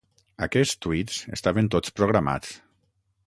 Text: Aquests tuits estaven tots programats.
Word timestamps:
Aquests 0.45 0.79
tuits 0.85 1.19
estaven 1.37 1.71
tots 1.77 1.95
programats. 2.01 2.57